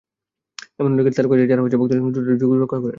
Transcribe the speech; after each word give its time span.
এমন 0.79 0.91
অনেক 0.95 1.05
তারকাই 1.09 1.35
আছেন, 1.37 1.49
যাঁরা 1.51 1.61
ভক্তদের 1.73 1.97
সঙ্গে 1.99 2.13
টুইটারে 2.15 2.37
যোগাযোগ 2.37 2.61
রক্ষা 2.63 2.77
করেন। 2.77 2.89